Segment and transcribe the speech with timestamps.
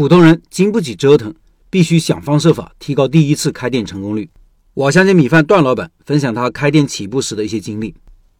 [0.00, 1.34] 普通人经不起折腾，
[1.68, 4.30] 必须想方设法提高第一次开店成功率。
[4.72, 7.94] 我相信米饭段老板分享他开店起步时的一些经历。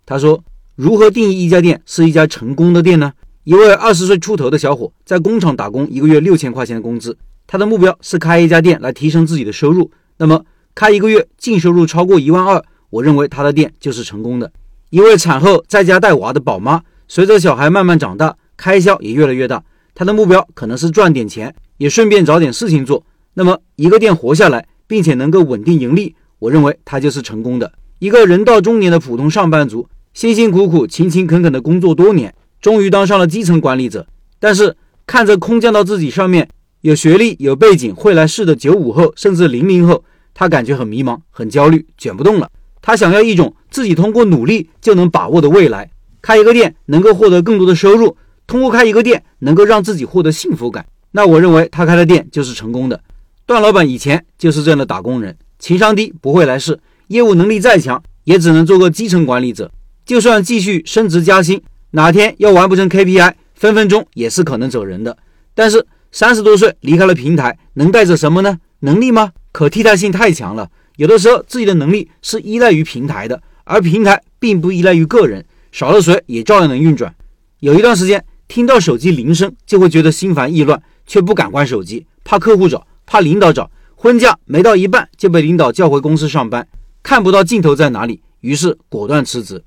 [0.07, 0.43] 他说
[0.75, 3.13] ：“如何定义一家店是一家成功的店呢？”
[3.45, 7.15] 一位二十岁出头的小伙在工厂打工，一个月六千块钱的工资，
[7.47, 9.91] 他的目标是开一家店来提升自己的收入。
[10.17, 10.43] 那么，
[10.75, 14.51] 开一个月净收入超过一万二，我认为他的店就是成功的。
[14.89, 19.63] 一位产后在家带娃的宝妈，随着小孩慢慢长大，开销也越来越大，
[19.95, 23.05] 他的目标可能是赚点钱，也顺便找点事情做。
[23.35, 26.15] 那么，一个店活下来，并且能够稳定盈利。
[26.39, 27.73] 我认为他就是成功的。
[27.99, 34.07] 一个人到中年的普通上班族，辛辛苦苦、勤勤恳恳的工作多年，终于当上了基层管理者。
[34.39, 34.75] 但是
[35.07, 36.49] 看着空降到自己上面
[36.81, 42.51] 有学历、有背景、会来事的九五后甚至零零后，他感觉很迷茫、很焦虑，卷不动了。
[42.81, 45.91] 他想要一种自己通过努力就能把握的未来。
[46.23, 48.17] 开一个店能够获得更多的收入，
[48.51, 50.85] 通过开一个店能够让自己获得幸福感。
[51.13, 53.01] 那我认为他开的店就是成功的。
[53.47, 55.37] 段老板以前就是这样的打工人。
[55.61, 59.71] 情商低，不会来事，业务能力再强，也只能做个基层管理者。
[60.05, 65.17] 就算继续升职加薪，哪天要完不成 KPI，分分钟也是可能走人的。
[65.55, 68.59] 但是三十多岁离开了平台，能带着什么呢？
[68.81, 69.31] 能力吗？
[69.53, 70.69] 可替代性太强了。
[70.97, 77.15] 有的时候自己的能力是依赖于平台的，而平台并不依赖于个人，少了谁也照样能运转。
[77.61, 83.71] 有一段时间，听到手机铃声就会觉得心烦意乱，却不敢关手机，怕客户找，怕领导找。
[83.95, 86.67] 婚假没到一半就被领导叫回公司上班，
[87.01, 89.63] 看不到尽头在哪里，于是果断辞职。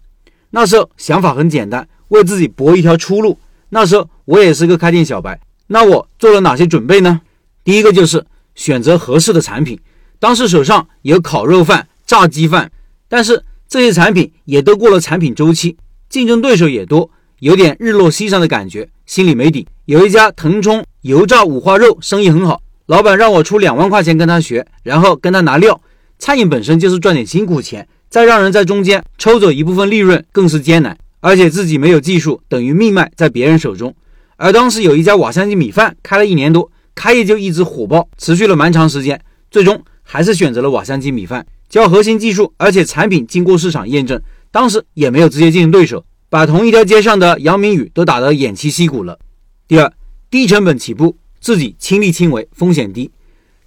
[0.49, 3.39] 那时候想法很简单，为自己搏一条出路。
[3.69, 7.21] 那时候我也是个开店小白，那我做了哪些准备呢？
[7.63, 9.79] 第一个就是选择合适的产品。
[10.19, 12.69] 当时手上有烤肉饭、炸鸡饭，
[13.07, 15.77] 但是这些产品也都过了产品周期，
[16.09, 17.09] 竞争对手也多，
[17.43, 19.67] 有点日落西山的感觉，心里没底。
[19.83, 22.61] 有一家腾冲油炸五花肉，生意很好。
[22.85, 25.81] 老板让我出两万块钱跟他学，然后跟他拿料。
[26.17, 30.97] 餐饮本身就是赚点辛苦钱，再让人在中间抽走一部分利润，更是艰难。
[31.19, 33.93] 而且自己没有技术，等于命脉在别人手中。
[34.37, 39.19] 而当时有一家瓦香鸡米饭开了一年多，开业就一直火爆，持续了蛮长时间。
[39.51, 49.19] 最终还是选择了瓦香鸡米饭，教核心技术，而且产品经过市场验证，当时也没有直接竞争对手，把同一条街上的杨明宇都打得偃旗息鼓了。
[49.67, 49.93] 第二，
[50.31, 51.15] 低成本起步。
[51.39, 53.11] 自己亲力亲为，风险低。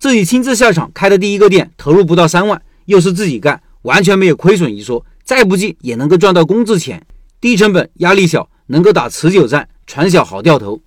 [0.00, 5.06] 自己亲自下场开的第一个店，投入不到三万，又是自己干，完全没有亏损一说。
[5.22, 7.06] 再不济也能够赚到工资钱，
[7.40, 10.80] 低成本，压力小，能够打持久战，船小好掉头。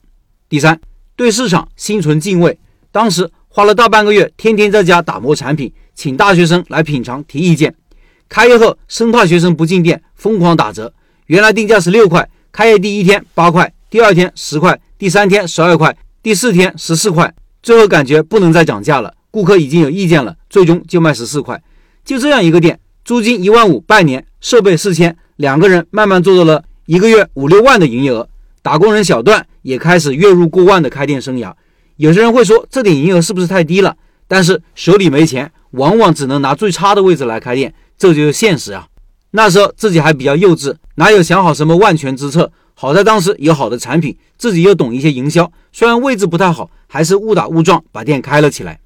[0.49, 0.81] 第三，
[1.15, 2.59] 对市场心存敬畏。
[2.91, 7.73] 当时花了大半个月，天天在家打磨产品，请大学生来品尝提意见。
[8.27, 10.93] 开业后生怕学生不进店，疯狂打折。
[11.29, 15.95] 原来定价是六块，开业第一天八块，第二天十块，第三天十二块。
[16.23, 17.31] 第四天十四块，
[17.61, 21.61] 最后感觉不能再涨价了，顾客已经有意见了，最终就卖十四块。
[22.03, 26.63] 就这样一个店，租金一万五，半年设备四千，两个人慢慢做到了。
[26.87, 28.27] 一个月五六万的营业额。
[28.63, 31.53] 打工人小段也开始月入过万的开店生涯。
[31.97, 33.95] 有些人会说这点营业额是不是太低了？
[34.27, 38.87] 但是手里没钱，往往只能拿最差的位置来开店，这就是现实啊。
[39.31, 42.51] 那时候自己还比较幼稚，哪有想好什么万全之策？
[42.73, 48.79] 好在当时有好的产品，自己又懂一些营销，虽然位置不太好，还是误打误撞把店开了起来。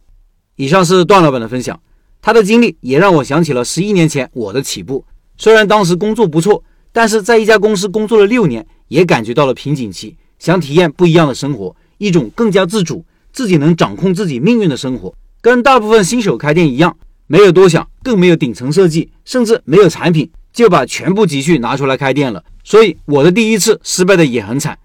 [0.55, 1.79] 以上是段老板的分享，
[2.21, 5.05] 他的经历也让我想起了十一年前我的起步。
[5.37, 15.13] 虽然当时工作不错，但是在一家公司工作了六年，也感觉到了瓶颈期，想体验不一样的生活，一种更加自主、自己能掌控自己命运的生活。
[15.41, 16.95] 跟大部分新手开店一样，
[17.33, 22.44] 没有多想，更没有顶层设计，甚至没有产品，就把全部积蓄拿出来开店了。
[22.63, 24.77] 所以我的第一次失败的也很惨，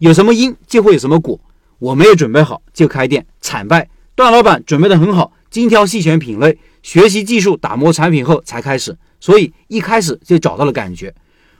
[0.00, 1.40] 有什么因就会有什么果。
[1.78, 3.88] 我没有准备好就开店，惨败。
[4.14, 11.14] 段老板准备的很好，精挑细选品类，学习技术，打磨产品后才开始，所以一开始就找到了感觉。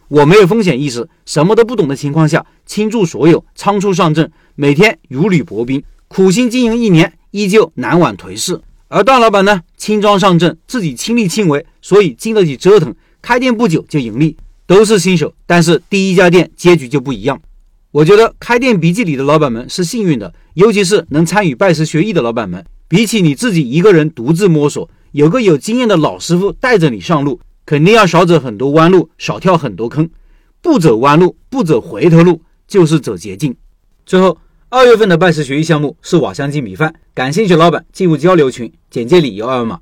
[0.08, 8.60] 我没有风险意识，什么都不懂的情况下倾注所有，仓促上阵，每天如履薄冰，苦心经营一年，依旧难挽颓势。
[8.94, 14.36] 而段老板呢，轻装上阵，自己亲力亲为，所以经得起折腾，开店不久就盈利。
[14.68, 17.42] 都是新手，但是第一家店结局就不一样。
[17.90, 22.64] 我觉得开店笔记里的老板们是幸运的，尤其是能参与拜师学艺的老板们。
[22.86, 30.08] 比起你自己一个人独自摸索，有个有经验的老师傅带着你上路，肯定要少走很多弯路，少跳很多坑。
[30.62, 33.56] 不走弯路，不走回头路，就是走捷径。
[34.06, 34.38] 最后，
[34.76, 39.78] 二月份的拜师学艺项目是瓦香鸡米饭，感兴趣老板进入交流群，简介里有二维码。